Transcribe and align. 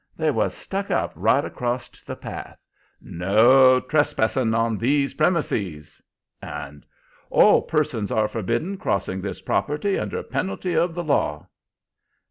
They 0.17 0.31
was 0.31 0.55
stuck 0.55 0.89
up 0.89 1.11
right 1.15 1.45
acrost 1.45 2.07
the 2.07 2.15
path: 2.15 2.57
'No 2.99 3.79
trespassing 3.79 4.51
on 4.55 4.79
these 4.79 5.13
premises,' 5.13 6.01
and 6.41 6.87
'All 7.29 7.61
persons 7.61 8.09
are 8.11 8.27
forbidden 8.27 8.77
crossing 8.77 9.21
this 9.21 9.43
property, 9.43 9.99
under 9.99 10.23
penalty 10.23 10.75
of 10.75 10.95
the 10.95 11.03
law.' 11.03 11.45